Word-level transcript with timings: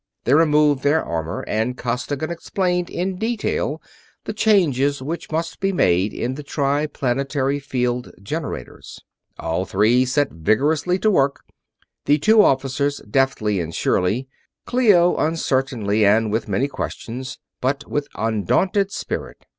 They 0.23 0.33
removed 0.33 0.81
their 0.81 1.05
armor, 1.05 1.45
and 1.47 1.77
Costigan 1.77 2.31
explained 2.31 2.89
in 2.89 3.17
detail 3.19 3.83
the 4.23 4.33
changes 4.33 4.99
which 4.99 5.29
must 5.31 5.59
be 5.59 5.71
made 5.71 6.11
in 6.11 6.33
the 6.33 6.41
Triplanetary 6.41 7.59
field 7.59 8.11
generators. 8.19 8.99
All 9.37 9.63
three 9.65 10.03
set 10.05 10.31
vigorously 10.31 10.97
to 10.97 11.11
work 11.11 11.43
the 12.05 12.17
two 12.17 12.41
officers 12.41 12.99
deftly 13.07 13.59
and 13.59 13.75
surely; 13.75 14.27
Clio 14.65 15.17
uncertainly 15.17 16.03
and 16.03 16.31
with 16.31 16.47
many 16.49 16.67
questions, 16.67 17.37
but 17.61 17.87
with 17.87 18.07
undaunted 18.15 18.91
spirit. 18.91 19.45